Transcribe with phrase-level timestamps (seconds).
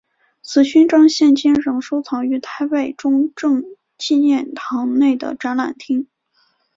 [0.41, 3.63] 此勋章现今仍收藏于台北中正
[3.99, 6.07] 纪念堂内的展览厅。